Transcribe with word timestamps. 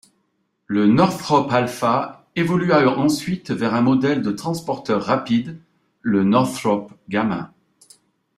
Le 0.65 0.87
Northrop 0.87 1.47
Alpha 1.51 2.25
évolua 2.35 2.97
ensuite 2.97 3.51
vers 3.51 3.75
un 3.75 3.81
modèle 3.83 4.23
de 4.23 4.31
transporteur 4.31 5.03
rapide, 5.03 5.59
le 6.01 6.23
Northrop 6.23 6.91
Gamma. 7.07 7.53